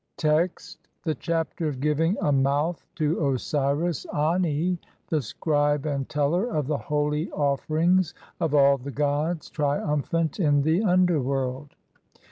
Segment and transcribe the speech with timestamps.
[0.17, 6.09] Text: (1) The Chapter of giving a mouth (2) to Osiris ANI, THE SCRIBE AND
[6.09, 11.75] TELLER OF THE HOLY OFFERINGS OF ALL THE GODS, TRIUMPHANT, IN THE UNDERWORLD.